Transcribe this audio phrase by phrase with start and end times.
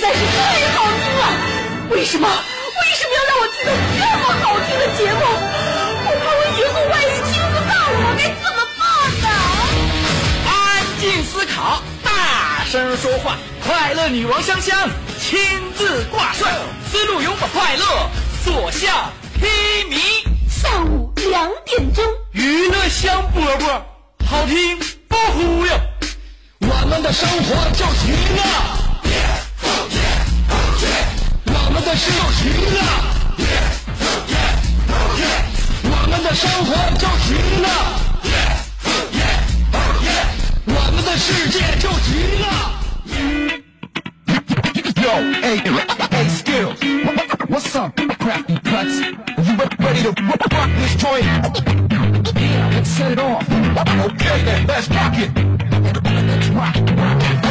[0.00, 0.38] 在是太
[0.74, 1.22] 好听了。
[1.90, 2.26] 为什么？
[2.28, 5.20] 为什么要让我听到这么好听的节目？
[6.02, 8.82] 我怕我以后万一听不到，我该怎么办
[9.20, 9.26] 呢？
[10.48, 10.50] 安
[10.98, 13.36] 静思考，大声说话，
[13.66, 14.88] 快乐女王香香
[15.20, 15.38] 亲
[15.76, 16.50] 自挂帅，
[16.90, 18.10] 思路拥抱快乐，
[18.44, 19.46] 所向披
[19.90, 20.24] 靡。
[20.48, 23.82] 下午两点钟，娱乐香饽饽，
[24.26, 24.78] 好听
[25.08, 25.72] 不忽悠，
[26.60, 28.42] 我们的生活就行了。
[28.42, 28.79] 我
[31.90, 32.80] 的事就行了，
[35.82, 37.66] 我们的生活就行了，
[40.66, 42.46] 我们的世界就行了。
[45.02, 45.58] Yo, hey,
[46.12, 46.78] hey, skills.
[47.48, 49.00] What's up, crafty cuts?
[49.42, 51.26] You ready to rock this joint?
[52.36, 53.44] Yeah, let's set it off.
[53.50, 55.30] Okay then, let's rock it.
[55.34, 57.49] Let's rock, rock, rock.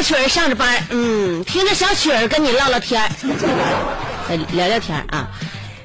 [0.00, 3.10] 小曲儿上着班，嗯，听着小曲儿跟你唠唠天儿，
[4.30, 5.28] 呃聊聊天啊。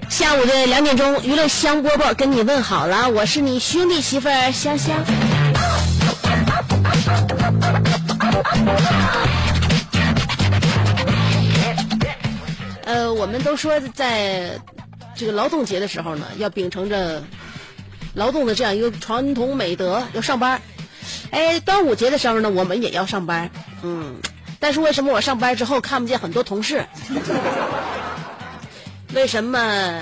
[0.08, 5.04] 下午的两点钟，娱乐香饽饽跟你问好了，我是你兄弟媳妇香香。
[12.86, 14.58] 呃，我们都说在
[15.14, 17.22] 这个劳动节的时候呢，要秉承着
[18.14, 20.62] 劳动的这样一个传统美德，要上班。
[21.32, 23.50] 哎，端午节的时候呢，我们也要上班，
[23.84, 24.16] 嗯，
[24.60, 26.86] 但是为什么我上班之后看不见很多同事？
[29.14, 30.02] 为什么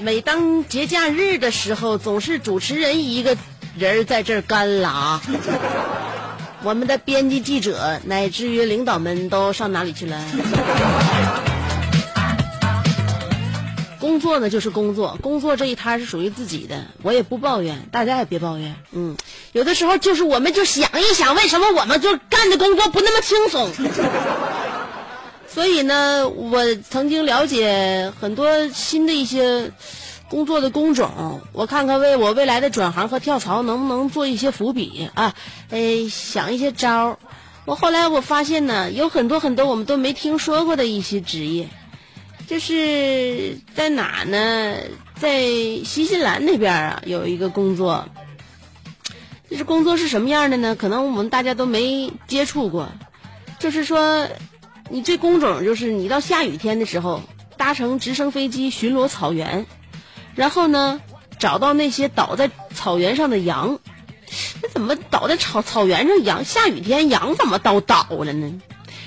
[0.00, 3.36] 每当节假日的时候，总是主持人一个
[3.76, 5.20] 人在这儿干拉？
[6.62, 10.18] 我们的编辑、记者乃至于领导们都上哪里去了？
[14.04, 18.76] 工作呢就是工作，工作这一摊是属于自己的，我也不抱怨，大家也别抱怨。
[18.92, 19.16] 嗯，
[19.52, 23.70] 有的时候就是我们就想一想，为什么我们就干的工作不那么轻松？
[25.48, 29.72] 所以呢，我曾经了解很多新的一些
[30.28, 35.34] 工作的工种，我看看为我未来的转行和跳槽能不能做一些伏笔啊，
[35.70, 37.18] 哎，想一些招儿。
[37.64, 41.70] 我后来我发现呢，有很多很多我们都没听说过的一些职业。
[42.46, 44.76] 就是在哪呢？
[45.18, 45.40] 在
[45.84, 48.06] 新西兰那边啊，有一个工作。
[49.48, 50.74] 这是工作是什么样的呢？
[50.74, 52.88] 可能我们大家都没接触过。
[53.58, 54.28] 就是说，
[54.90, 57.22] 你这工种就是你到下雨天的时候，
[57.56, 59.64] 搭乘直升飞机巡逻草原，
[60.34, 61.00] 然后呢，
[61.38, 63.78] 找到那些倒在草原上的羊。
[64.62, 66.44] 那怎么倒在草草原上羊？
[66.44, 68.60] 下雨天羊怎么都倒了呢？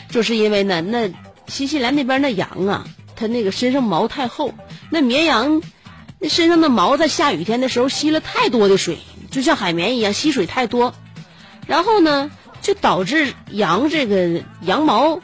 [0.09, 1.11] 就是因为呢，那
[1.47, 2.87] 新西兰那边那羊啊。
[3.17, 4.53] 它那个身上毛太厚，
[4.91, 5.61] 那绵羊
[6.19, 8.99] 那身上的毛在下雨天的时候吸了太多的水，
[9.31, 10.93] 就像海绵一样吸水太多，
[11.65, 12.29] 然后呢
[12.61, 15.19] 就导致羊这个羊毛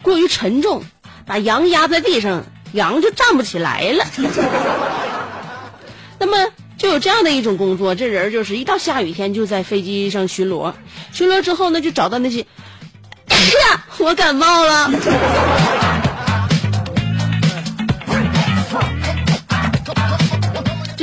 [0.00, 0.82] 过于沉重，
[1.26, 4.04] 把羊压在地上，羊就站不起来了。
[6.18, 10.72] 那么就有这样的一种工作，这人就是一到下雨天就在飞机上巡逻，
[11.12, 12.46] 巡逻之后呢就找到那些，
[13.28, 14.90] 哎呀，我感冒了。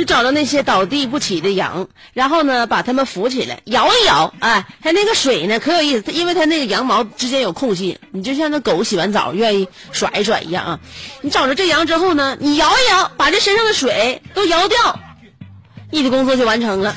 [0.06, 10.80] 找到那些倒地不起的羊，然后呢，把它们扶起来，摇一摇，哎，它那个水呢可有意思，因为它那个羊毛之间有空隙，你就像那狗洗完澡愿意甩一甩一样啊。
[11.20, 15.00] 你找着这羊之后呢，你摇一摇，把这身上的水都摇掉，
[15.90, 16.94] 你的工作就完成了。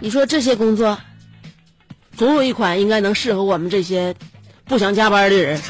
[0.00, 0.98] 你说这些工作？
[2.16, 4.14] 总有一款应该能适合我们这些
[4.64, 5.60] 不想加班的人。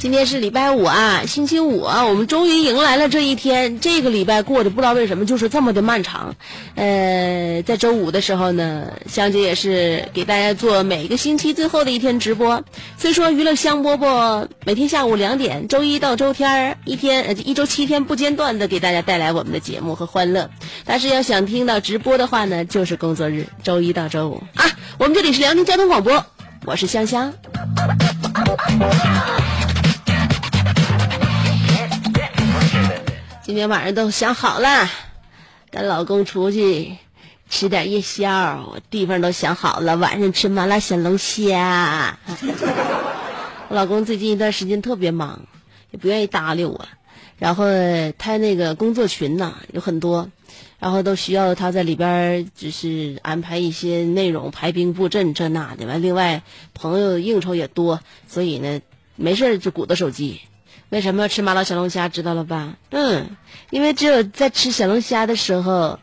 [0.00, 3.80] 今天是礼拜五啊，星期五啊，我们终于迎来了这一天。
[3.80, 6.34] 这个礼拜过得不知道为什么就是这么的漫长。
[6.74, 12.64] 呃，在周五的时候呢，香姐也是给大家做每个星期最后的一天直播。
[12.96, 20.48] 虽说娱乐香饽饽每天下午两点，周一到周天一天呃一周七天不间断的给大家带来我们的节目和欢乐。
[20.86, 24.64] 但是要想听到直播的话呢，就是工作日，周一到周五啊。
[24.96, 26.24] 我们这里是辽宁交通广播，
[26.64, 27.34] 我是香香。
[33.50, 34.88] 今天晚上都想好了，
[35.72, 36.98] 跟老公出去
[37.48, 42.16] 吃点夜宵，地方都想好了，晚上吃麻辣小龙虾。
[43.68, 45.46] 我老公最近一段时间特别忙，
[45.90, 46.86] 也不愿意搭理我。
[47.40, 47.64] 然后
[48.18, 50.30] 他那个工作群呢有很多，
[50.78, 55.88] 然后都需要他在里边就是安排一些内容，排兵布阵这那的。
[55.88, 57.98] 完，另外朋友应酬也多，
[58.28, 58.80] 所以呢
[59.16, 60.40] 没事就鼓捣手机。
[60.90, 62.08] 为什么要吃麻辣小龙虾？
[62.08, 62.74] 知道了吧？
[62.90, 63.36] 嗯，
[63.70, 66.00] 因为只有在吃小龙虾的时候，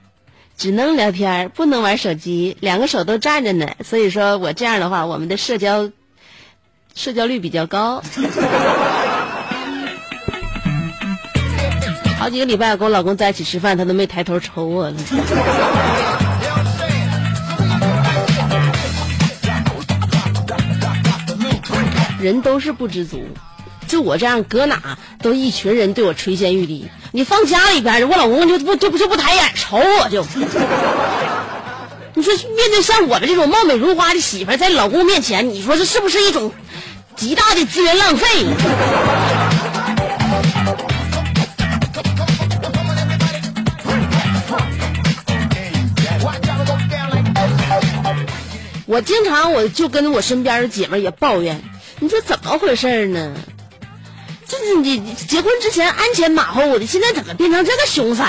[0.57, 3.67] 只能聊天，不能玩手机，两个手都站着呢。
[3.83, 5.91] 所以说我这样的话，我们的社交
[6.95, 8.01] 社交率比较高。
[12.17, 14.95] 好几个礼拜跟我老公在一起吃饭，他都没抬头瞅我了。
[22.19, 23.21] 人都是不知足，
[23.87, 26.89] 就我这样搁哪都一群人对我垂涎欲滴。
[27.11, 30.25] 你放家里边，我老公就不就不就不抬眼瞅我就。
[32.13, 36.51] 你说面对像我们这种貌美如花的媳妇，在老公面前，你说这是不是一种
[37.15, 38.27] 极大的资源浪费？
[48.85, 51.61] 我经常我就跟我身边的姐妹也抱怨，
[51.99, 53.33] 你说怎么回事呢？
[54.47, 58.23] 这你结婚之前鞍前马后的，现在怎么变成这个凶色？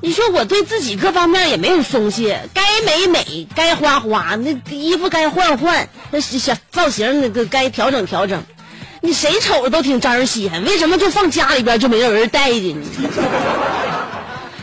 [0.00, 8.42] 你说我对自己各方面也没有松懈，该美美，该花花，那衣服该换换，那小造型那个该调整调整。
[9.00, 12.86] 你谁瞅着都挺招人稀罕，为什么就放家里边就没有人待见呢？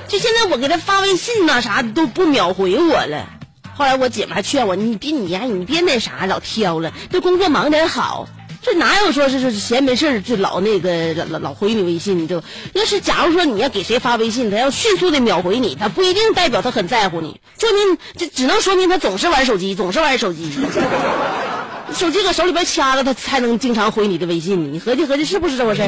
[0.07, 3.29] 就现在我给他发微信呐啥都不秒回我了。
[3.75, 8.27] 后来我姐们还劝我，你别你呀，你别那啥，老挑了，这工作忙点好。
[8.65, 12.27] 这哪有说是是闲没事就老那个老老回你微信？
[12.27, 20.51] 就要是假如说你要给谁发微信，他要迅速的秒回你，他不一定代表他很在乎你，说明这只能说明他总是玩手机，总是玩手机。
[21.93, 24.73] 手机搁手里边掐着，他才能经常回你的微信。
[24.73, 25.83] 你合计合计，是不是这回事？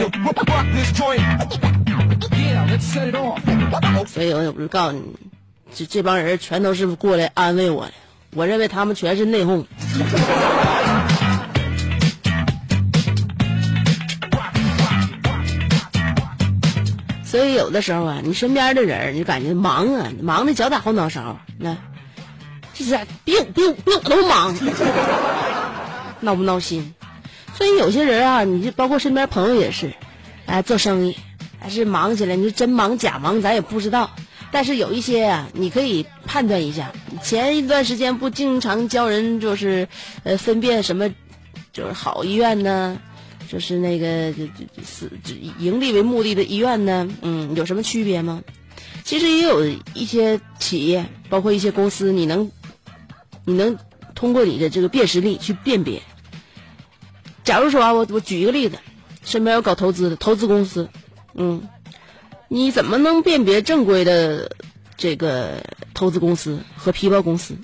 [4.05, 5.01] 所以我也不是告诉你。
[5.73, 7.93] 这这帮人全都是过来安慰我的，
[8.35, 9.65] 我认为他们全是内讧。
[17.29, 21.75] 所以有的时候啊，你身边的人，你感觉忙啊，忙的脚打后脑勺，那
[22.73, 24.55] 就是比我比我比我都忙，
[26.21, 26.93] 闹不闹心？
[27.53, 29.91] 所以有些人啊，你就包括身边朋友也是，
[30.45, 31.17] 哎，做生意
[31.59, 34.09] 还是忙起来，你说真忙假忙，咱也不知道。
[34.49, 36.93] 但是有一些啊，你可以判断一下。
[37.21, 39.89] 前一段时间不经常教人就是，
[40.23, 41.09] 呃，分辨什么，
[41.73, 42.97] 就是好医院呢，
[43.47, 45.09] 就是那个就是
[45.59, 48.43] 盈利为目的的医院呢，嗯，有什么区别吗？
[49.03, 52.51] 其实也有一些企业，包括一些公司，你能，
[53.45, 53.77] 你能
[54.13, 56.01] 通过你的这个辨识力去辨别。
[57.43, 58.77] 假如说啊，我我举一个例子，
[59.23, 60.89] 身边有搞投资的投资公司，
[61.33, 61.67] 嗯。
[62.49, 64.49] 你怎么能辨别正规的
[64.95, 65.61] 这个
[65.93, 67.57] 投资公司和皮包公司？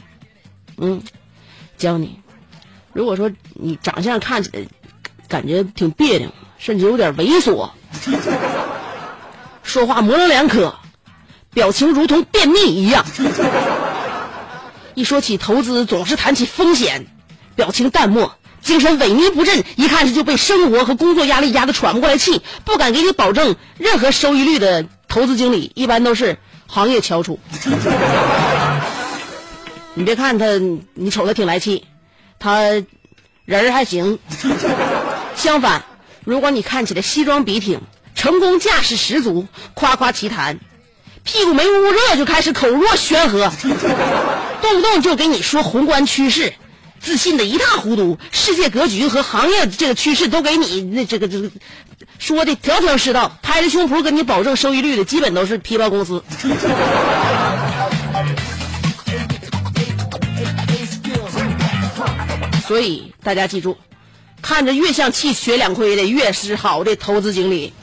[0.76, 1.02] 嗯，
[1.78, 2.20] 教你。
[2.92, 4.66] 如果说你长相看起来
[5.34, 7.72] 感觉挺别扭，甚至有点猥琐，
[9.64, 10.76] 说话模棱两可，
[11.52, 13.04] 表情如同便秘一样，
[14.94, 17.08] 一说起投资总是谈起风险，
[17.56, 18.36] 表情淡漠。
[18.62, 26.38] 精神萎靡不振，一看是就被生活和工作压力压得喘不过来气，不敢给你保证任何收益率的投资经理，一般都是
[26.68, 27.40] 行业翘楚。
[29.96, 30.46] 你别看他，
[30.94, 31.86] 你瞅他挺来气，
[32.38, 32.62] 他
[33.46, 34.20] 人儿还行。
[35.36, 35.84] 相反，
[36.24, 37.82] 如果你看起来西装笔挺，
[38.16, 40.60] 成功架势十足，夸夸其谈，
[41.24, 43.52] 屁股没捂热就开始口若悬河，
[44.62, 46.54] 动不动就给你说宏观趋势。
[47.02, 51.52] 自信的一塌糊涂，世界格局和行业这个趋势都给你那这个这个
[52.18, 56.24] 说的条条是道，拍着胸脯跟你保证收益率的，基本都是皮包公司。
[62.66, 63.78] 所以大家记住，
[64.44, 67.74] 看着越像气血两亏的，越是好的投资经理。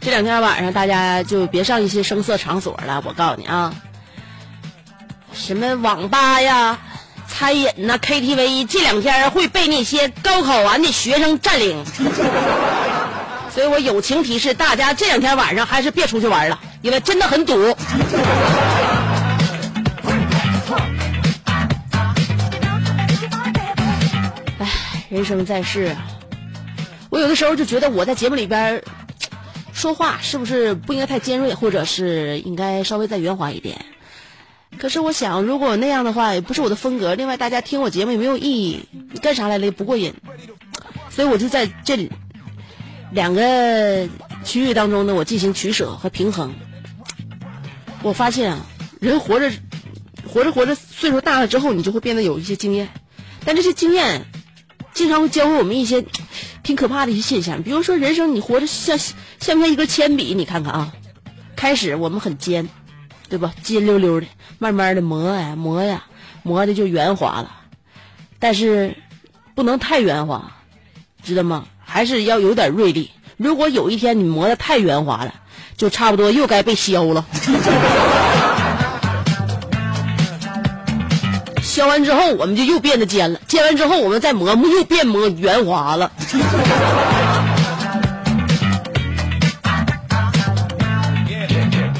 [0.00, 3.02] 这两天晚上，大家就别上一些声色场所了。
[3.04, 3.74] 我告诉你啊，
[5.32, 6.78] 什么网吧呀、
[7.36, 11.84] 餐饮呐、KTV，这两天会被那些高考完的学生占领。
[13.52, 17.76] 所以我友情提示大家，这两天晚上还是别出去玩了，因为真的很堵。
[24.60, 24.70] 唉，
[25.08, 25.96] 人生在世，
[27.10, 28.80] 我有的时候就觉得我在节目里边
[29.72, 33.84] 说话是不是不应该太尖锐，或者是应该稍微再圆滑一点。
[34.78, 37.14] 可是我想，如果那样的话，也不是我的风格。
[37.14, 40.14] 另外，大家听我节目也没有意义，你干啥来了也不过瘾。
[41.10, 42.10] 所以我就在这里
[43.12, 44.08] 两个
[44.44, 46.54] 区域当中呢，我进行取舍和平衡。
[48.02, 48.66] 我发现啊，
[49.00, 49.50] 人活着
[50.28, 52.88] 活着活着，岁数大了之后，你就会变得有一些经验，
[53.44, 54.26] 但这些经验
[54.92, 56.04] 经常会教会我们一些
[56.62, 57.62] 挺可怕的一些现象。
[57.62, 60.34] 比如说，人生你活着像像不像一根铅笔？
[60.34, 60.92] 你看看啊，
[61.56, 62.68] 开始我们很尖，
[63.28, 63.52] 对吧？
[63.62, 64.26] 尖溜溜的，
[64.58, 66.04] 慢慢的磨呀磨呀，
[66.42, 67.50] 磨的就圆滑了。
[68.38, 68.96] 但是
[69.54, 70.52] 不能太圆滑，
[71.22, 71.64] 知道吗？
[71.84, 73.10] 还是要有点锐利。
[73.36, 75.34] 如果有一天你磨的太圆滑了，
[75.76, 77.24] 就差不多又该被削了。
[81.62, 86.12] 削完之后，我们就又变得尖了；尖完之后，我们再磨，又变磨圆滑了。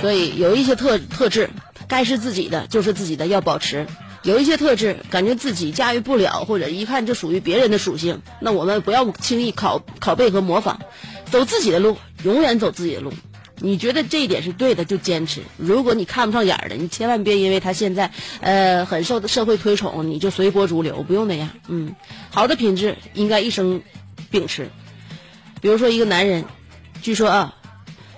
[0.04, 1.48] 所以有一些特特质，
[1.88, 3.86] 该是自己的就是自己的，要保持；
[4.22, 10.78] 有一些特质，感觉自己驾驭不了，或者一看就属于别人的属性，那我们不要轻易拷拷贝和模仿，
[11.30, 13.14] 走自己的路，永远走自己的路。
[13.60, 15.40] 你觉得这一点是对的，就坚持。
[15.56, 18.10] 如果你看不上眼儿的，你千万别因为他现在
[18.42, 21.48] 呃很受社会推崇，你就随波逐流，不用那样。
[21.68, 21.94] 嗯，
[22.28, 23.80] 好的品质应该一生
[24.30, 24.68] 秉持。
[25.62, 26.44] 比如说一个男人，
[27.00, 27.54] 据说啊，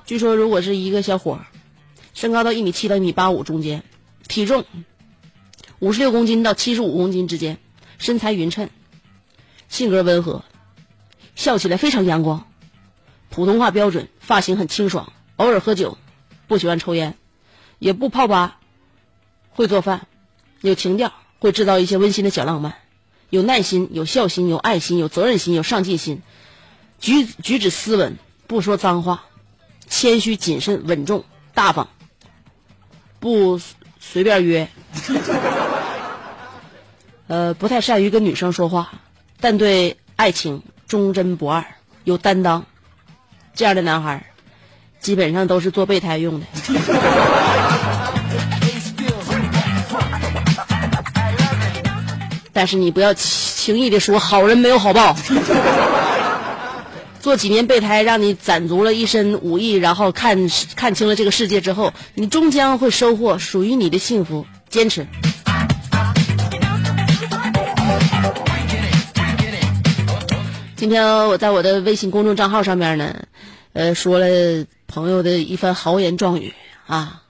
[0.04, 1.46] 据说如果是一个小伙儿，
[2.16, 3.82] 身高到一米七到一米八五中间，
[4.26, 4.64] 体重
[5.80, 7.58] 五十六公斤到七十五公斤之间，
[7.98, 8.70] 身材匀称，
[9.68, 10.42] 性格温和，
[11.34, 12.48] 笑起来非常阳光，
[13.28, 15.12] 普通话标准，发型很清爽。
[15.36, 15.98] 偶尔喝酒，
[16.46, 17.18] 不喜欢抽烟，
[17.78, 18.60] 也不泡吧，
[19.50, 20.06] 会做饭，
[20.62, 22.76] 有情调，会制造一些温馨的小浪漫，
[23.28, 26.22] 有耐心，有孝心，有爱心，有责任心，有上进心，
[26.98, 29.26] 举举止斯文，不说脏话，
[29.86, 31.90] 谦虚谨慎稳重大方，
[33.26, 33.60] 不
[33.98, 34.68] 随便约，
[37.26, 38.92] 呃，不太善于跟女生说话，
[39.40, 41.64] 但对爱情忠贞不二，
[42.04, 42.66] 有担当，
[43.52, 44.22] 这样的男孩儿。
[45.00, 46.46] 基本上都是做备胎用的。
[52.52, 55.16] 但是你不要轻易的说好人没有好报。
[57.26, 64.46] 做几年备胎，让你攒足了一身武艺，然后看看清了这个世界之后，你终将会收获属于你的幸福。
[64.68, 65.04] 坚持。
[70.76, 73.12] 今天我在我的微信公众账号上面呢，
[73.72, 74.64] 呃，说了。
[74.86, 76.54] 朋友的一番豪言壮语
[76.86, 77.22] 啊，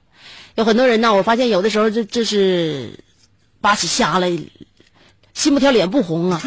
[0.56, 1.14] 有很多人呢。
[1.14, 3.00] 我发现有的时候这这是
[3.62, 4.28] 扒起瞎了，
[5.32, 6.42] 心不跳脸不红啊。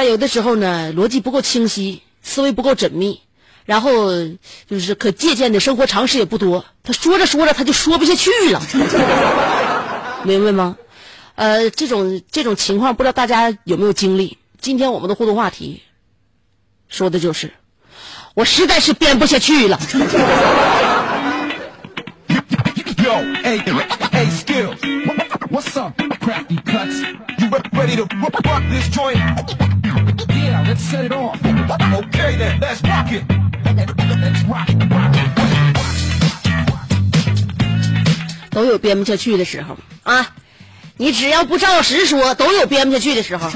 [0.00, 3.20] 但有的时候呢，逻辑不够清晰，思维不够缜密，
[3.66, 4.08] 然后
[4.66, 6.64] 就是可借鉴的生活常识也不多。
[6.82, 8.62] 他说着说着他就说不下去了，
[10.24, 10.78] 明白吗？
[11.34, 14.38] 呃，这种这种情况不知道大家有没有经历？
[14.58, 15.82] 今天我们的互动话题
[16.88, 17.52] 说的就是。
[18.32, 19.78] 我实在是编不下去了。
[38.50, 40.26] 都有编不下去的时候啊！
[40.96, 43.48] 你只要不照实说，都有编不下去的时候。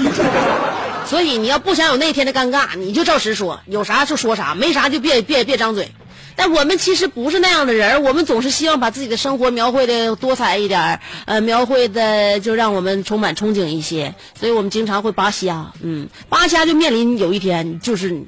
[1.05, 5.91] 所以你要不想有那天的尴尬，你就照实说，有啥就说啥，没啥就别别别张嘴。
[6.35, 14.13] 但我们其实不是那样的人，我们总是希望把自己的生活描绘的多彩一点，呃，描绘的就让我们充满憧憬一些。
[14.39, 18.23] 所以我们经常会扒瞎，嗯，扒瞎就面临有一天就是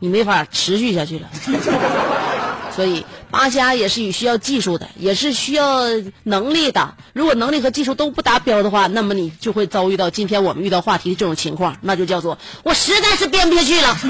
[0.00, 1.28] 你没法持续下去了。
[2.74, 3.04] 所以。
[3.30, 5.82] 扒瞎也是需要技术的，也是需要
[6.22, 6.94] 能力的。
[7.12, 13.98] 如果能力和技术都不达标的话，那么你就会遭遇到今天我们遇到话题的这种情况，那就叫做我实在是编不下去了。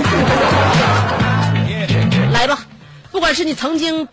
[2.32, 2.64] 来吧，
[3.18, 4.06] 不管是你曾经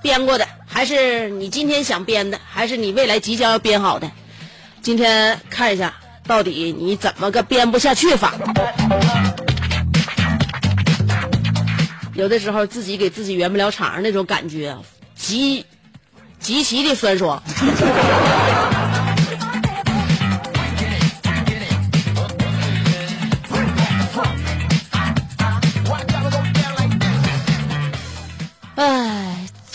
[0.00, 4.08] 编过的，还是你今天想编的，还是你未来即将要编好的，
[4.80, 5.92] 今天看一下
[6.24, 8.32] 到底你怎么个编不下去法。
[12.14, 14.76] 有的时候自己给自己圆不了场，那种感觉
[15.16, 15.66] 极
[16.38, 17.42] 极其的酸爽。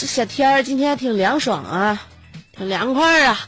[0.09, 2.01] 小天儿今天挺凉爽啊，
[2.57, 3.39] 挺凉快啊。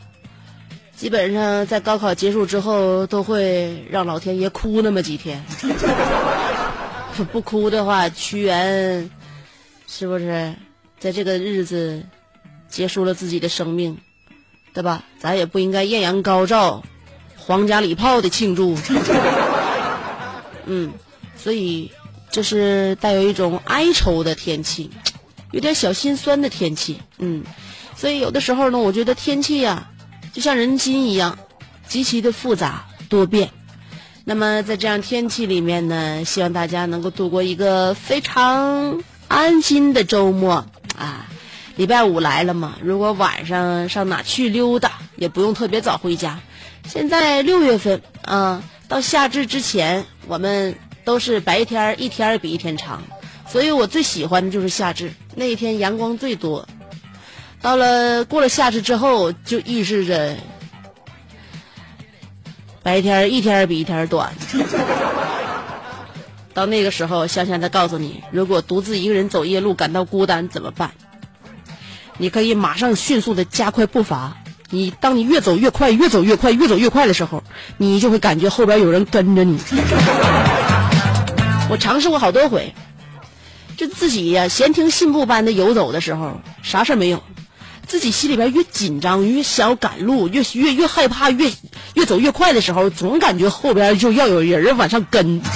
[0.95, 5.43] 基本上在高考结束之后，都会让老天爷哭那么几天。
[7.33, 9.09] 不哭的话，屈原
[9.87, 10.53] 是不是
[10.99, 12.05] 在这个日子
[12.69, 13.97] 结束了自己的生命，
[14.71, 15.03] 对吧？
[15.19, 16.83] 咱也不应该艳阳高照、
[17.35, 18.77] 皇家礼炮的庆祝。
[20.67, 20.93] 嗯，
[21.35, 21.91] 所以
[22.29, 24.91] 这是带有一种哀愁的天气，
[25.51, 26.99] 有点小心酸的天气。
[27.17, 27.43] 嗯，
[27.95, 29.89] 所以有的时候呢，我觉得天气呀、
[30.33, 31.37] 就像人心一样，
[31.87, 33.49] 极其的复杂多变。
[34.23, 40.65] 那么在这样天气里面呢，希望大家能够度过一个非常安心的周末
[40.97, 41.27] 啊！
[41.75, 46.39] 礼拜五来了嘛，如果晚上上哪去溜达，也不用特别早回家。
[46.85, 53.01] 现在六月份啊，到夏至之前，我们都是白天一天比一天长，
[53.47, 56.67] 所以我最喜欢的就是夏至那一天阳光最多。
[57.61, 60.35] 到了过了夏至之后，就预示着
[62.81, 64.33] 白天一天比一天短。
[66.53, 70.91] 到那个时候，香香再告诉你，如果独自一个人走夜路感到孤单怎么办？
[72.17, 74.37] 你可以马上迅速的加快步伐。
[74.69, 77.43] 你当你越走越快，越走越快，越走越快的时候，
[77.77, 79.59] 你就会感觉后边有人跟着你。
[81.69, 82.73] 我尝试过好多回，
[83.81, 87.23] 就自己呀、闲庭信步般的游走的时候，啥事儿没有。
[87.87, 91.51] 自己心里边越紧张，越想赶路，越越越害怕，越
[91.95, 95.41] 越走越快的时候，总感觉后边就要有人往上跟。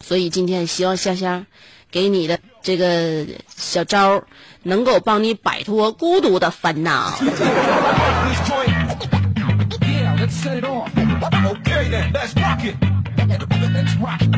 [0.00, 1.46] 所以今天希望香香
[1.90, 4.22] 给你的这个小招，
[4.62, 7.12] 能够帮你摆脱孤独的烦恼。
[10.30, 10.90] Set it off.
[10.94, 12.76] Okay then, let's rock it.
[13.72, 14.28] Let's rock it.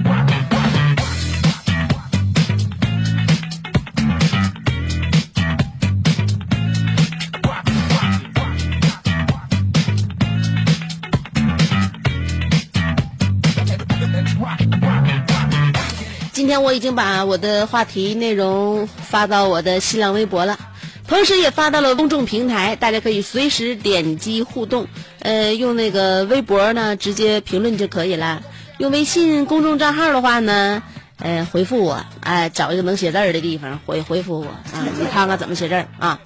[16.50, 20.58] 天我已经把我的话题内容发到我的新浪微博了，
[21.06, 24.88] 同时也发到了公众平台，大家可以随时点击互动。
[25.20, 28.42] 呃，用那个微博呢直接评论就可以了。
[28.78, 30.82] 用微信公众账号的话呢，
[31.18, 36.18] 呃，回复我，哎、找一个能写字儿的地方回回复我啊，你看看怎么写字儿啊。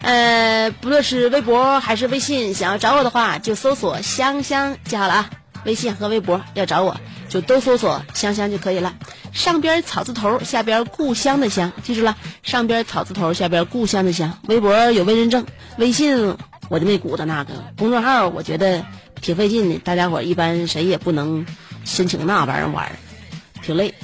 [0.00, 5.30] 呃，不论是微博还是微信，想要找我的话，就搜索“香香”就好了啊。
[5.64, 6.96] 微信和微博要找我，
[7.28, 8.94] 就都搜索“香香”就可以了。
[9.32, 14.38] 上边草字头，下边故乡的乡，记住了，上边草字头，下边故乡的乡。
[14.48, 16.36] 微博有微认证，微信
[16.68, 17.52] 我就没鼓捣那个。
[17.76, 18.84] 公众号我觉得
[19.20, 21.46] 挺费劲的，大家伙一般谁也不能
[21.84, 22.90] 申请那玩意儿玩，
[23.62, 23.94] 挺累。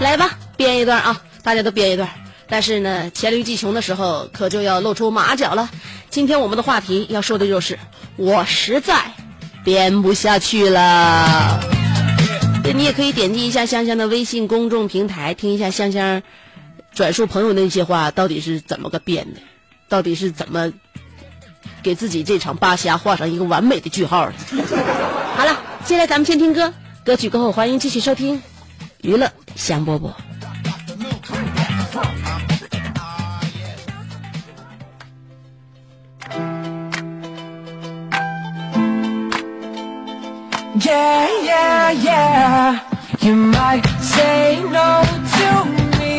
[0.00, 2.08] 来吧，编一段啊，大家都编一段。
[2.48, 5.68] 但是呢，黔驴技穷的时候，可就要露出马脚了。
[6.08, 7.78] 今天我们的话题要说的就是，
[8.16, 9.12] 我实在
[9.64, 11.60] 编不下去了。
[12.74, 16.22] 你也可以点击一下香香的微信公众平台，听一下香香
[16.94, 19.40] 转述朋友那些话到底是怎么个编的，
[19.88, 20.72] 到底是怎么
[21.82, 24.34] 给自己这场扒瞎画上一个完美的句号的。
[25.36, 26.72] 好了，接下来咱们先听歌，
[27.04, 28.40] 歌曲过后欢迎继续收听
[29.01, 30.13] 娱乐香饽饽。
[40.85, 42.79] Yeah, yeah, yeah.
[43.21, 45.01] You might say no
[45.37, 45.49] to
[45.99, 46.15] me,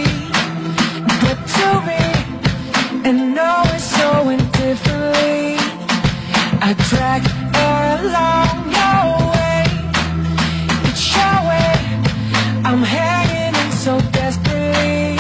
[1.21, 2.03] but to me,
[3.05, 5.59] and know it so indifferently.
[6.63, 7.23] I drag
[7.77, 9.65] along your way.
[10.89, 11.58] It's your way.
[12.80, 15.20] I'm hanging in so desperately.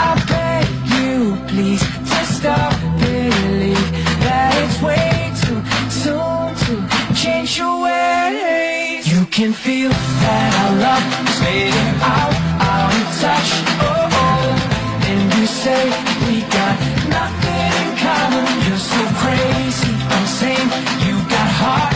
[0.00, 0.64] I beg
[0.96, 3.88] you, please, to stop believe
[4.24, 5.60] that it's way too
[5.92, 6.74] soon to
[7.12, 9.04] change your ways.
[9.04, 9.90] You can feel
[10.24, 12.32] that our love is fading out,
[12.64, 13.50] out of touch.
[13.84, 15.12] Oh, oh.
[15.12, 15.84] And you say
[16.24, 16.74] we got
[17.12, 18.48] nothing in common.
[18.64, 20.68] You're so crazy, insane.
[21.04, 21.95] You got heart,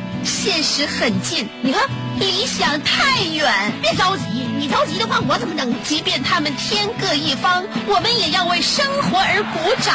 [0.23, 1.81] 现实很近，你看
[2.19, 3.71] 理想太远。
[3.81, 4.23] 别着急，
[4.57, 5.73] 你着急的话，我怎么整？
[5.83, 9.93] 即便他们天各一方，我们也要为生活而鼓掌。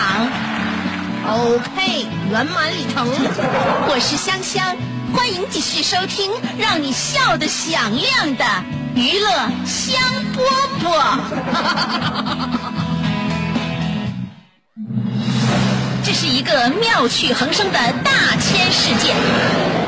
[1.29, 3.09] OK，圆满礼成。
[3.89, 4.77] 我是香香，
[5.15, 8.45] 欢迎继续收听让你笑得响亮的
[8.95, 9.29] 娱乐
[9.65, 10.01] 香
[10.35, 10.43] 饽
[10.85, 11.19] 饽。
[16.05, 19.15] 这是一个妙趣横生的大千世界。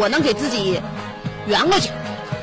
[0.00, 0.80] 我能给自己
[1.46, 1.90] 圆过去。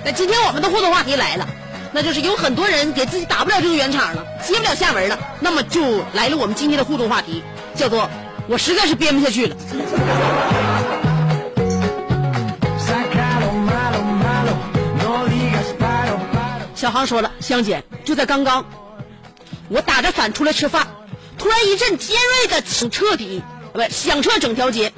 [0.06, 1.48] 那今天我们的互动话题来了，
[1.92, 5.82] 那就是有很多人给自己打不了这个圆场了，接不了下文了，那么就
[6.14, 7.42] 来了我们今天的互动话题，
[7.74, 8.08] 叫做
[8.48, 9.56] “我实在是编不下去了”。
[16.76, 18.64] 小航说了，香姐就在刚刚，
[19.68, 20.88] 我打着伞出来吃饭，
[21.40, 23.42] 突然一阵尖锐的响彻底，
[23.74, 24.94] 不响彻整条街。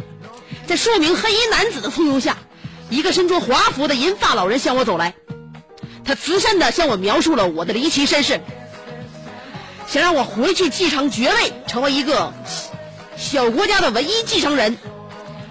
[0.67, 2.37] 在数名黑衣男子的簇拥下，
[2.89, 5.13] 一个身着华服的银发老人向我走来，
[6.03, 8.41] 他慈善的向我描述了我的离奇身世，
[9.87, 12.33] 想让我回去继承爵位，成为一个
[13.15, 14.77] 小国家的唯一继承人。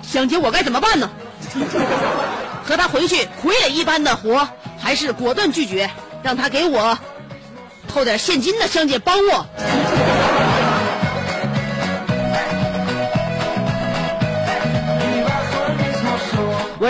[0.03, 1.11] 香姐，我该怎么办呢？
[2.65, 4.49] 和他回去傀儡一般的活，
[4.79, 5.91] 还是果断拒绝，
[6.23, 6.99] 让他给我
[7.87, 9.47] 偷点现金的，香姐帮我。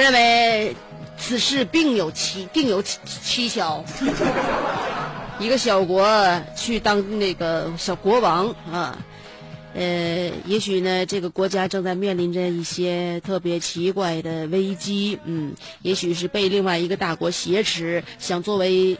[0.08, 0.74] 认为
[1.18, 3.84] 此事并有蹊，定有蹊蹊跷。
[5.38, 6.08] 一个小国
[6.56, 8.96] 去当那个小国王啊，
[9.74, 18.96] 呃，也许呢，这个国家正在面临着一些特别奇怪的危机，嗯，也许是被另外一个大国挟持，想作为，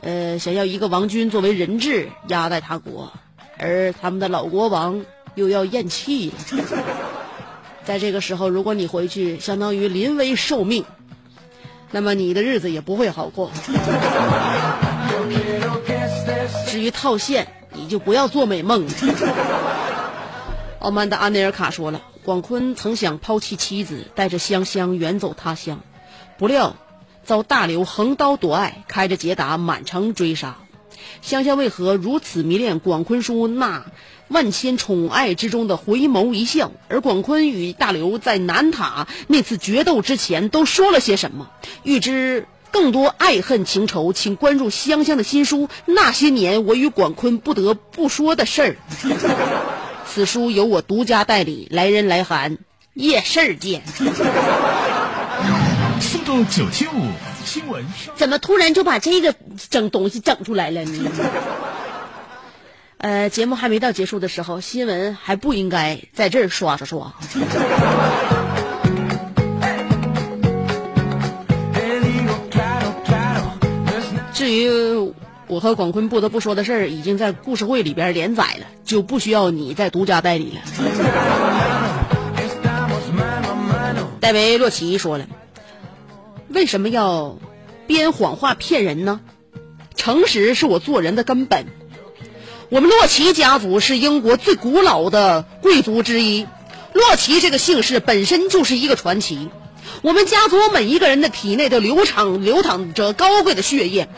[0.00, 3.12] 呃，想要一个王君作为人质压在他国，
[3.58, 5.04] 而他们的老国王
[5.36, 6.64] 又要咽气了。
[7.84, 10.84] 在这个时候，如果你回去，相当于临危受命，
[11.90, 13.50] 那么你的日子也不会好过。
[16.66, 18.92] 至于套现，你就不要做美梦了。
[20.78, 25.80] 傲慢的安内尔卡说了，广坤曾想抛弃妻子，带着香香远走他乡，
[26.38, 26.76] 不料
[27.24, 30.56] 遭大刘横刀夺爱，开着捷达满城追杀。
[31.22, 33.86] 香香为何如此迷恋广坤叔那
[34.28, 36.72] 万千宠爱之中的回眸一笑？
[36.88, 41.48] 而广坤与大刘在南塔那次决斗之前都说了些什么？
[41.84, 48.76] 欲知更多爱恨情仇，请关注香香的新书《那些年我与广坤不得不说的事儿》。
[50.06, 52.58] 此书由我独家代理，来人来函，
[52.94, 53.82] 夜市见。
[56.00, 57.06] 速度九七五
[57.44, 57.84] 新闻
[58.16, 59.34] 怎么突然就把这个
[59.70, 61.10] 整东西整出来了呢？
[62.98, 67.12] 呃，节目还没到结束的时候，新闻还不应该在这儿刷刷刷。
[74.32, 74.70] 至于
[75.48, 80.62] 我和广坤不得不说的事儿，已经在故事会里边连载了，就不需要你再独家代理了。
[84.20, 85.26] 戴维·洛奇说了
[86.52, 87.38] ：“为什么要
[87.86, 89.20] 编谎话骗人呢？
[89.94, 91.66] 诚实是我做人的根本。
[92.68, 96.46] 我们洛奇家族是英国最古老的贵族之一，
[96.92, 99.48] 洛奇这个姓氏本身就是一个传奇。
[100.02, 104.08] 我们家族每一个人的体内都流淌流淌着高贵的血液，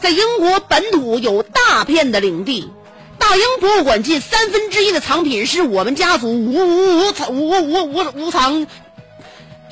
[0.00, 2.70] 在英国本土有大片的领地。”
[3.18, 8.66] 大英博物馆近三分之一的藏品是我们家族无无无藏无无无无藏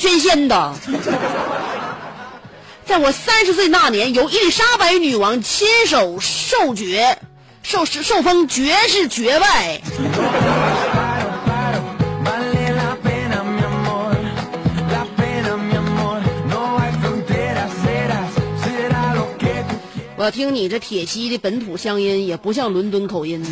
[0.00, 0.74] 捐献的。
[2.86, 7.18] 在我三十岁那年，由伊丽莎白女王亲手授爵，
[7.62, 9.82] 授授封爵士爵位。
[20.16, 23.42] 我听你这铁西的本土乡音，也不像伦敦口音。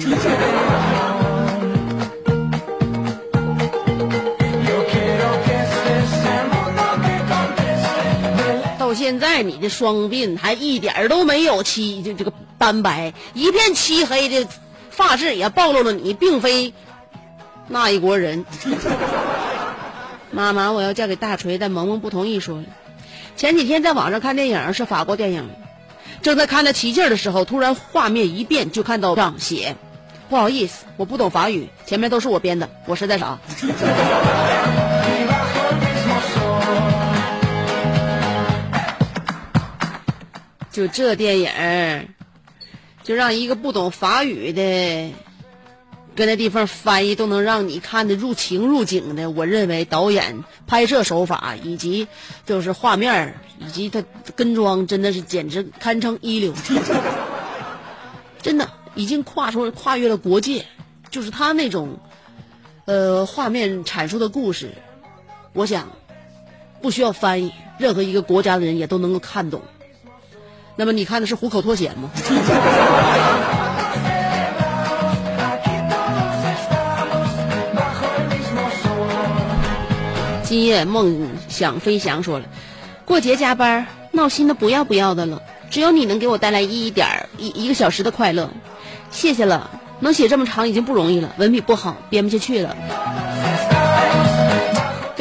[8.88, 14.48] 到现在，你的双鬓还一点都没有漆，就这个斑白，一片漆黑的
[14.88, 16.72] 发质也暴露了你并非
[17.66, 18.46] 那一国人。
[20.33, 22.64] 妈妈，我要嫁给大锤，但萌萌不同意说。
[23.37, 25.51] 前几天在网上看电影，是法国电影，
[26.22, 29.77] 正在看得起劲的时候，突然画面一变，就看到上写
[30.31, 33.38] ：“不好意思，我不懂法语，前面都是我编的，我实在傻。”
[40.78, 42.08] 就这电影，
[43.02, 45.12] 就让一个不懂法语的，
[46.14, 49.28] 跟那地方翻译都能让你看得入情入景的。
[49.28, 52.06] 我认为导演拍摄手法以及
[52.46, 54.04] 就是画面以及他
[54.36, 56.54] 跟妆，真的是简直堪称一流。
[58.40, 60.64] 真的已经跨出跨越了国界，
[61.10, 61.98] 就是他那种，
[62.84, 64.70] 呃，画面阐述的故事，
[65.54, 65.88] 我想
[66.80, 69.60] 不需要翻译，任何一个国家的人也都能够看懂。
[70.80, 72.08] 那么你看的是虎口脱险吗？
[80.44, 82.44] 今夜梦想飞翔说了，
[83.04, 88.48] 过节加班闹心的不要不要的了，只有你能给我带来一点儿一一个小时的快乐，
[89.10, 89.68] 谢谢了。
[89.98, 92.76] 能写这么长已经不容易了，文笔不好编不下去了。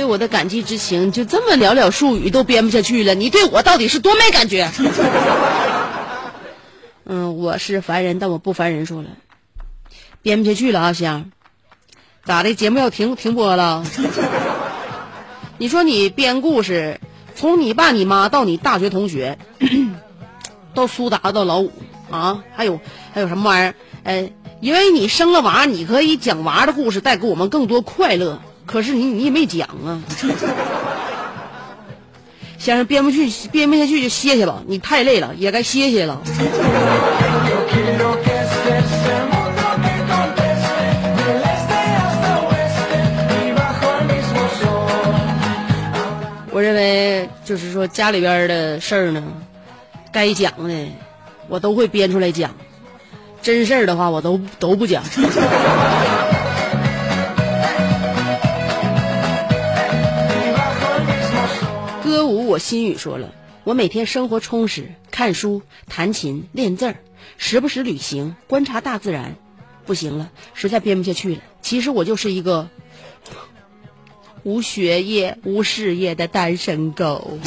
[0.07, 4.69] 我的感激之情就这么寥寥数语都编不下去了，你对我到底是多没感觉？
[7.05, 8.85] 嗯，我是烦人，但我不烦人。
[8.85, 9.09] 说了，
[10.21, 11.31] 编不下去了啊，香，
[12.25, 12.53] 咋的？
[12.53, 13.83] 节目要停停播了？
[15.57, 16.99] 你说你编故事，
[17.35, 19.37] 从你爸你妈到你大学同学，
[20.73, 21.71] 到苏达到老五
[22.11, 22.79] 啊，还有
[23.13, 23.75] 还有什么玩意儿？
[24.03, 28.41] 呃，因为你生了娃，你可以讲娃的故事，带给我们更多快乐。
[28.67, 29.99] 可是你你也没讲啊，
[32.59, 36.19] 先生编不去编不下去就歇歇吧，你太累了，也该歇歇了。
[46.51, 49.23] 我认为就是说家里边的事儿呢，
[50.11, 50.87] 该讲的
[51.47, 52.51] 我都会编出来讲，
[53.41, 55.01] 真事儿的话我都都不讲。
[62.59, 66.95] 心语说了，我每天生活充实，看书、弹琴、练字儿，
[67.37, 69.35] 时不时旅行，观察大自然。
[69.85, 71.41] 不行了，实在编不下去了。
[71.61, 72.67] 其实我就是一个
[74.43, 77.39] 无学业、无事业的单身狗。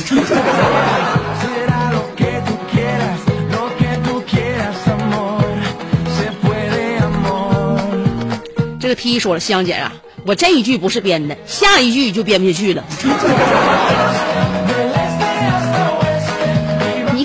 [8.81, 9.93] 这个 T 说了，香姐啊，
[10.25, 12.83] 我这一句不是编的，下一句就编不下去了。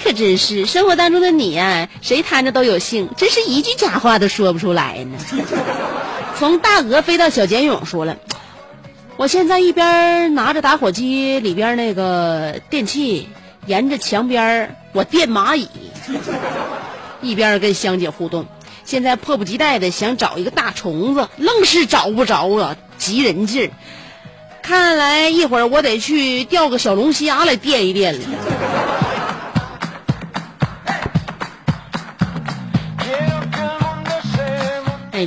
[0.06, 5.18] 可真是生活当中的你啊，谁摊着都有幸，真是一句假话都说不出来呢。
[6.38, 8.16] 从大鹅飞到小简勇说了，
[9.18, 13.30] 我现在一边拿着打火机里边那个电器，
[13.66, 15.68] 沿着墙边我电蚂蚁，
[17.24, 18.46] 一边跟香姐互动。
[18.84, 23.72] 现在迫不及待的想找一个大虫子，愣是找不着啊，急人劲儿。
[24.62, 28.20] 看来一会儿我得去钓个小龙虾来垫一垫了。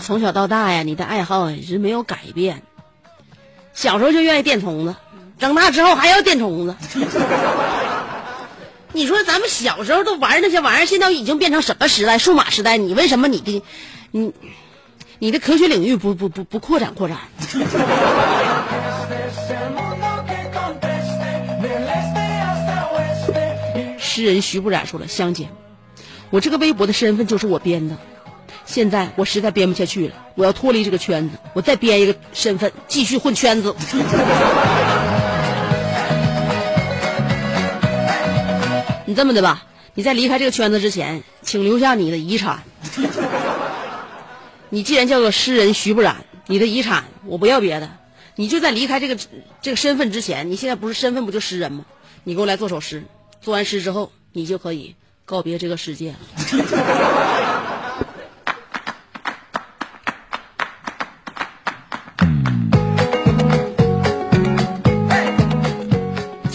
[0.00, 2.62] 从小到大呀，你的爱好一直没有改变。
[3.72, 4.96] 小时候就愿意电虫子，
[5.38, 6.76] 长大之后还要电虫子。
[8.92, 12.18] 你说咱们小时候都玩那些玩意儿，现在已经变成什么时代？
[12.18, 12.76] 数码时代。
[12.76, 13.62] 你为什么你的，
[14.10, 14.32] 你，
[15.18, 17.18] 你的科学领域不不不不扩展扩展？
[23.98, 25.48] 诗人徐不染说了：“香姐，
[26.30, 27.96] 我这个微博的身份就是我编的，
[28.68, 33.74] 现在我实在编不下去了，我要脱离这个圈子，我再编一个身份，继续混圈子。
[39.06, 42.62] ”你这么的吧，你在离开这个圈子之前，请留下你的遗产。
[44.68, 47.88] 你既然叫做诗人徐不染，你的遗产我不要别的，
[48.36, 49.16] 你就在离开这个
[49.62, 51.86] 这个身份之前，你现在不是身份不就诗人吗？
[52.22, 53.04] 你给我来做首诗，
[53.40, 56.18] 做完诗之后，你就可以告别这个世界了。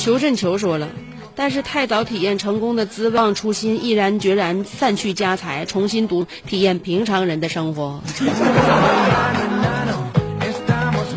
[0.04, 0.90] 求甚求说了，
[1.34, 8.02] 但是太早体验成功的滋味，忘初心，毅然决然散去家财，重新读体验平常人的生活。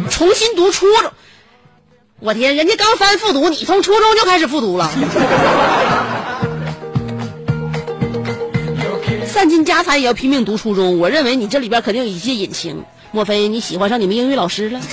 [0.08, 1.10] 重新读初中，
[2.20, 4.88] 我天，人家高三复读，你从初中就开始复读了。
[9.26, 12.84] 散尽家财也要拼命读初中，我认为你这里边肯定有一些隐情。
[13.10, 14.80] 莫非你喜欢上你们英语老师了？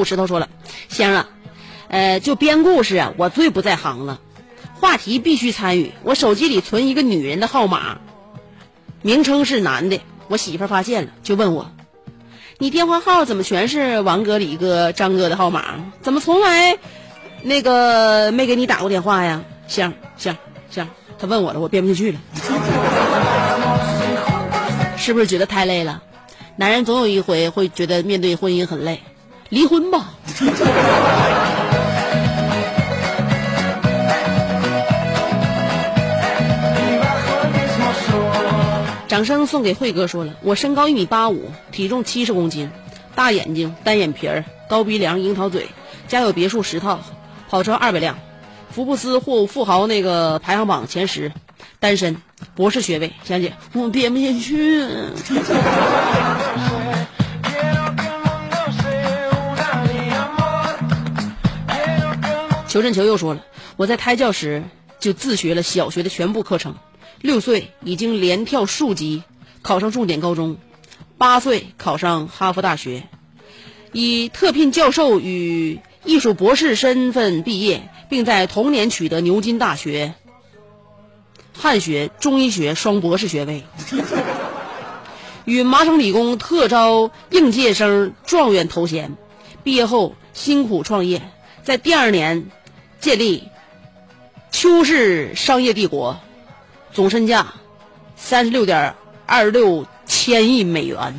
[0.00, 0.48] 五石头说了，
[0.88, 1.28] 香啊，
[1.88, 4.18] 呃，就编故事啊，我最不在行了，
[4.80, 5.92] 话题必须参与。
[6.04, 7.98] 我手机里存一个女人的号码，
[9.02, 11.70] 名称是男的，我媳妇发现了，就问我，
[12.56, 15.74] 你电话号怎么全是王哥、李哥、张哥的号码？
[16.00, 16.78] 怎么从来
[17.42, 19.44] 那个没给你打过电话呀？
[19.68, 20.34] 香香
[20.70, 20.88] 香，
[21.18, 22.18] 他问我了，我编不下去了，
[24.96, 26.02] 是不是觉得太累了？
[26.56, 29.00] 男人总有一回会觉得面对婚姻很累，
[29.50, 30.14] 离婚吧。
[39.08, 42.70] 掌声送给慧哥说了，我身高一米八五，体重七十公斤，
[43.16, 45.66] 大眼睛，单眼皮儿，高鼻梁，樱桃嘴，
[46.06, 47.00] 家有别墅十套，
[47.48, 48.16] 跑车二百辆，
[48.70, 51.32] 福布斯富富豪那个排行榜前十，
[51.80, 52.18] 单身，
[52.54, 53.12] 博士学位。
[53.24, 54.86] 香姐，我编不下去。
[62.70, 63.44] Que el mundo 求振球又说了，
[63.76, 64.62] 我在胎教时
[65.00, 66.76] 就自学了小学的全部课程，
[67.20, 69.24] 六岁已经连跳数级，
[69.60, 70.56] 考上重点高中，
[71.18, 73.02] 八岁考上哈佛大学，
[73.92, 80.14] 以特聘教授与艺术博士身份毕业，并在同年取得牛津大学。
[81.52, 83.64] 汉学、中医学双博士学位。
[85.44, 89.16] 与麻省理工特招应届生状元头衔，
[89.64, 91.20] 毕业后辛苦创业，
[91.64, 92.50] 在第二年
[93.00, 93.48] 建立
[94.52, 96.20] 邱氏商业帝国，
[96.92, 97.54] 总身价
[98.16, 98.94] 三十六点
[99.26, 101.14] 二六千亿美元。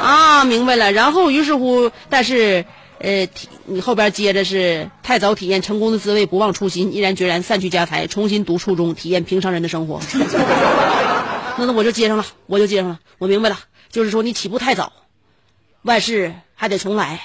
[0.00, 0.92] 啊，明白了。
[0.92, 2.64] 然后于是乎，但是
[2.98, 3.28] 呃，
[3.64, 10.00] 你后边接着是太早体验成功的滋味，不忘初心，毅然决然散去家财，重新读初中，体验平常人的生活。
[11.58, 13.58] 那那我就接上了，我就接上了，我明白了，
[13.90, 14.92] 就是说你起步太早，
[15.82, 17.20] 万事还得重来，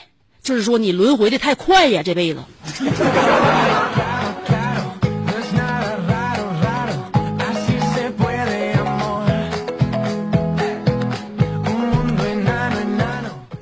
[0.45, 2.39] 就是说你轮回的太快呀，这辈子。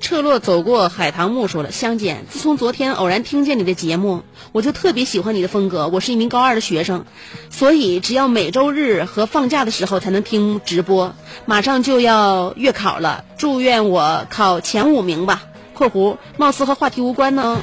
[0.02, 5.88] 赤落走过海棠木说了：“香姐，自从昨天偶然听见你的节目，我就特别喜欢你的风格。
[5.88, 7.06] 我是一名高二的学生，
[7.50, 11.16] 所以只要每周日和放假的时候才能听直播。
[11.46, 15.44] 马上就要月考了，祝愿我考前五名吧。
[15.74, 17.58] ”（括弧貌似和话题无关呢。）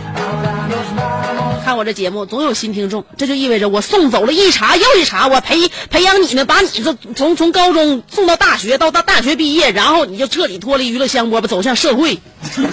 [1.65, 5.57] 看我这节目总有新听众，这就意味着我送走了一茬又一茬，我培
[5.91, 12.19] 培养你们，把你这从从高中送到大学，到到大学毕业，然后你就彻底脱离娱乐香饽饽，走向社会。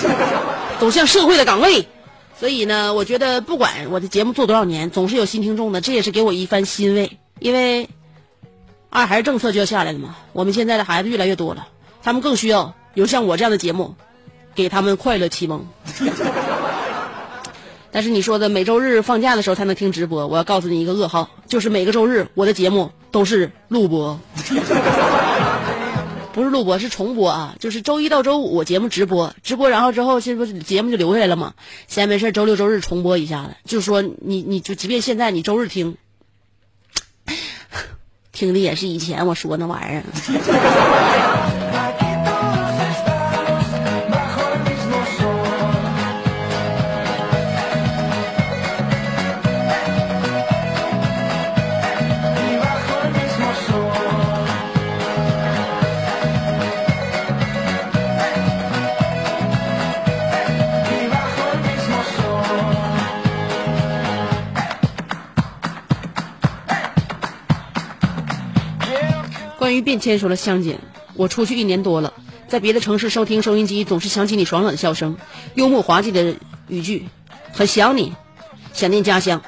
[0.79, 1.87] 走向社会的岗位。
[2.39, 7.17] 所以呢，我觉得不管我的节目做多少年，总是有新听众的，这也是给我一番欣慰。
[7.39, 7.89] 因为
[8.89, 11.67] 二孩政策就要下来了嘛，我们现在的孩子越来越多了，
[12.03, 13.95] 他们更需要有像我这样的节目，
[14.57, 15.65] 给他们快乐启蒙。
[17.91, 24.19] 但是你说的每周日放假的时候才能听直播，我要告诉你一个噩耗，就是每个周日我的节目都是录播。
[26.33, 27.55] 不是录播，是重播啊！
[27.59, 31.53] 就是周一到周五我节目直播，直播然后之后这不是节目就留下来了吗？
[31.87, 35.97] 闲没事周六周日重播一下子，就是说你你就即便现在你周日听，
[38.31, 40.03] 听的也是以前我说那玩意儿。
[69.77, 70.77] 于变迁说了，香姐，
[71.15, 72.13] 我出去一年多了，
[72.47, 75.17] 在别的城市收听收音机，总是想起你爽朗的笑声，
[75.55, 76.35] 幽默滑稽的
[76.67, 77.07] 语句，
[77.53, 78.13] 很想你，
[78.73, 79.41] 想念家乡。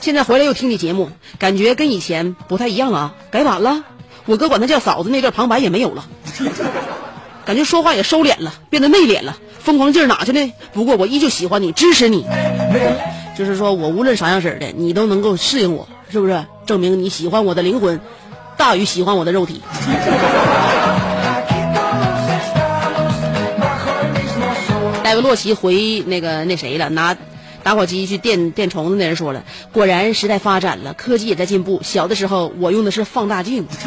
[0.00, 3.84] 现在回来又听你节目，感觉跟以前不太一样啊，改版了。
[4.26, 6.06] 我哥管他叫嫂子那段旁白也没有了，
[7.44, 10.52] 感觉说话也收敛了，变得内敛了，疯狂劲儿哪去了？
[10.72, 12.24] 不过我依旧喜欢你，支持你。
[13.36, 16.44] 就是说我无论啥样式儿的，你都能够适应我，是不是？
[16.66, 17.98] 证明你喜欢我的灵魂，
[18.60, 19.62] 大于喜欢我的肉体。
[25.02, 27.16] 戴维洛奇回那个那谁了，拿
[27.62, 31.80] 打火机去电电虫子那人说了，果然时代发展了，科技也在进步。
[31.82, 33.66] 小的时候我用的是放大镜。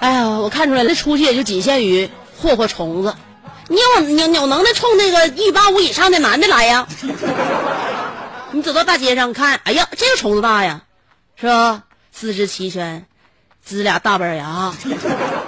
[0.00, 3.14] 哎呀，我看出来了，这出去也就仅限于霍霍虫子。
[3.68, 6.86] 你有你有你有能耐冲那个一八五以上的男的来呀？
[8.52, 10.82] 你走到大街上看，哎呀，这个虫子大呀，
[11.36, 11.84] 是吧？
[12.10, 13.06] 四肢齐全，
[13.66, 14.72] 呲俩大板牙。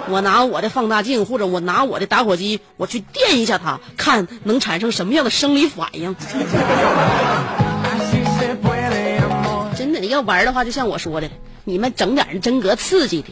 [0.07, 6.15] 我拿我的放大镜，或者我拿我的打火机，我去电一下它，看能产生什么样的生理反应。
[9.75, 11.29] 真的，要玩的话，就像我说的，
[11.65, 13.27] 你们整点真格刺激的。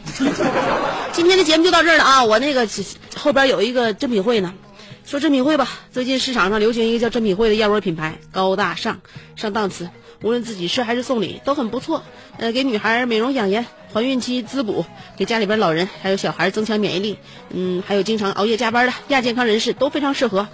[1.12, 2.24] 今天的节目就到这儿了啊！
[2.24, 2.68] 我那个
[3.16, 4.52] 后边有一个珍品会呢，
[5.04, 5.68] 说珍品汇吧。
[5.90, 9.00] 最近市场上流行一个叫珍品汇的燕窝品牌，高大上、
[9.36, 9.90] 上档次，
[10.22, 12.02] 无论自己吃还是送礼都很不错。
[12.38, 14.86] 呃，给女孩美容养颜、怀孕期滋补，
[15.16, 17.18] 给家里边老人还有小孩增强免疫力。
[17.50, 20.48] 嗯，还有经常熬夜加班的亚健康人士都非常适合。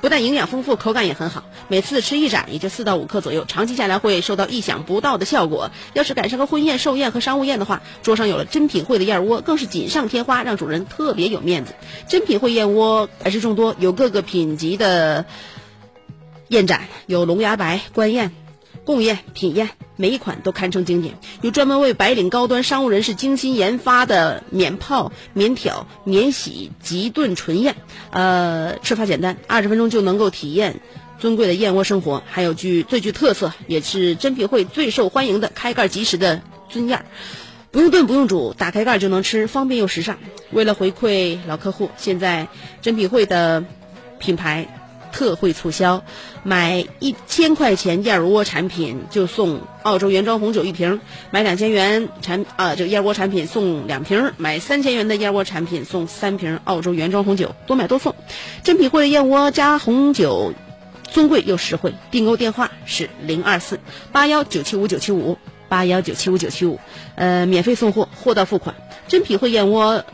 [0.00, 1.44] 不但营养丰富，口感也很好。
[1.68, 5.70] 每次吃一盏也就四到五克左右，长期下来会收到意想不到的效果。
[5.92, 11.74] 要是赶上个婚宴、寿宴和商务宴的话，桌上有了珍品汇的燕窝，更是锦上添花，让主人特别有面子。
[12.08, 15.26] 珍品汇燕窝还是众多，有各个品级的
[16.48, 18.32] 燕盏，有龙牙白、观燕。
[18.90, 21.14] 贡燕、品燕，每一款都堪称经典。
[21.42, 27.76] 有专门为白领高端商务人士精心研发的免泡、免挑、免洗即炖纯燕，
[28.10, 30.80] 呃，吃法简单，二十分钟就能够体验
[31.20, 32.20] 尊贵的燕窝生活。
[32.26, 37.04] 还有具最具特色，也是珍品汇最受欢迎的开盖即食的尊燕。
[37.70, 40.18] 不用炖不用煮，打开盖就能吃，方便又时尚。
[40.50, 42.48] 为了回馈老客户，现在
[42.82, 43.64] 珍品汇的
[44.18, 44.79] 品牌
[45.12, 46.02] 特惠促销，
[46.42, 51.00] 买一千块钱燕窝产品就送澳洲原装红酒一瓶，
[51.30, 58.14] 买两千元产啊这个燕窝产品送两瓶，买三千元的燕窝产品送三瓶澳洲原装红酒，多买多送。
[58.62, 60.52] 珍品汇燕窝加红酒。
[61.12, 63.80] 尊贵又实惠，订购电话是零二四
[64.12, 65.38] 八幺九七五九七五
[65.68, 66.78] 八幺九七五九七五，
[67.16, 68.76] 呃，免费送货，货到付款。
[69.08, 70.04] 真品汇燕窝，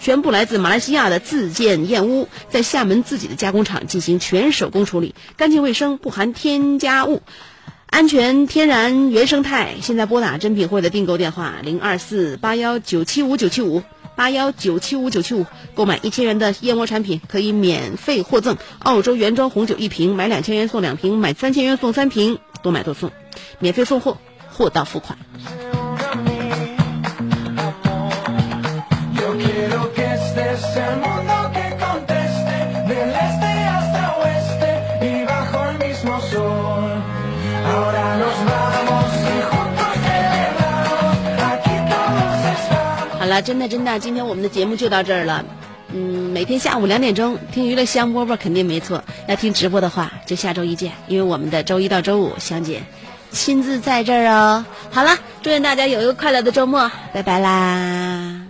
[0.00, 7.22] 全部来自马来西亚的自建燕屋，在厦门自己的加工厂进行全手工处理，干净卫生，不含添加物，
[7.86, 9.74] 安全、天然、原生态。
[9.82, 13.82] 现在拨打珍品汇的订购电话零二四八幺九七五九七五。
[14.14, 15.44] 八幺九七五九七五，
[15.74, 23.10] 购买一千元的燕窝产品可以免费获赠澳洲原装红酒一瓶，买两千元送两瓶，买三千元送三瓶，多买多送，
[23.58, 24.16] 免费送货，
[24.50, 25.18] 货到付款。
[43.40, 45.44] 真的真的，今天我们的节目就到这儿了。
[45.92, 49.02] 嗯，每天下午两点钟听娱乐香饽饽肯定没错。
[49.28, 52.82] 要听直播的话，就下周一见，因为我们的周一到周五香姐
[53.30, 54.64] 亲自在这儿哦。
[54.90, 58.42] 好了，祝愿大家有一个快乐的周末，拜拜啦。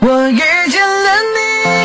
[0.00, 1.79] 我遇见了你，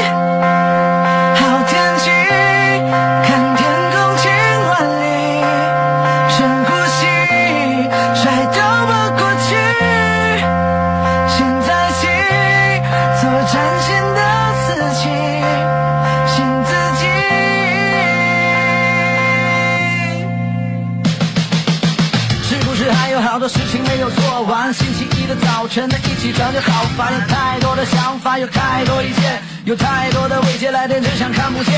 [25.75, 31.73] 晨的一起床就好烦，有太多的想法，有太多意见，有太多的未接来电，只想看不见。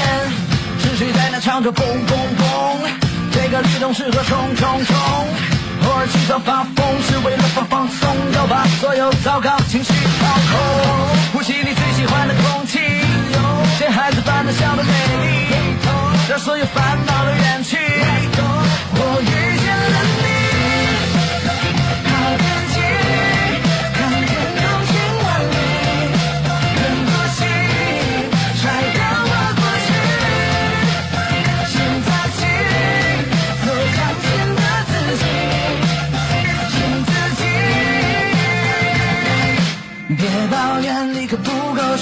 [0.80, 2.88] 是谁在那唱着嘣嘣嘣？
[3.32, 4.96] 这个律动适合冲冲冲。
[5.84, 10.60] 偶尔起床发疯是为了放放松，要把所有糟糕情绪掏空。
[11.34, 12.78] 呼吸你最喜欢的空气，
[13.80, 14.92] 像孩子般的笑的美
[15.24, 15.56] 丽，
[16.30, 17.80] 让所有烦恼都远去。
[18.94, 19.57] 我与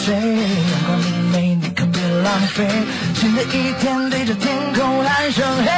[0.06, 0.14] 谁？
[0.14, 2.64] 阳光明媚，你可别浪费。
[3.16, 5.72] 新的一天，对着天空喊声，嘿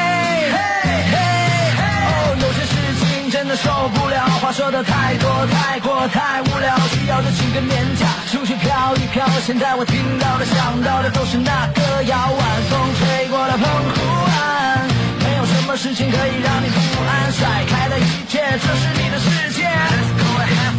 [0.51, 1.80] 嘿嘿嘿。
[1.80, 6.75] 哦，有些事情真的受不了，话说的太多，太过，太无聊。
[6.91, 8.05] 需要的请个点假。
[8.30, 12.17] 出去飘一飘，现在我听到的，想到的，都是那歌谣。
[12.19, 13.95] 晚风吹过了澎湖
[14.28, 14.88] 湾，
[15.23, 17.32] 没有什么事情可以让你不安。
[17.32, 19.63] 甩开了一切，这是你的世界。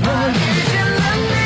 [0.05, 0.37] 我遇
[0.69, 1.01] 见了
[1.33, 1.38] 你。